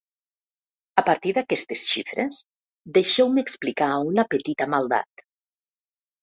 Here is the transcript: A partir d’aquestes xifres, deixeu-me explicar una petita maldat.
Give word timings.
A 1.01 1.01
partir 1.09 1.33
d’aquestes 1.37 1.83
xifres, 1.89 2.39
deixeu-me 2.97 3.45
explicar 3.47 3.91
una 4.15 4.27
petita 4.33 4.69
maldat. 4.77 5.25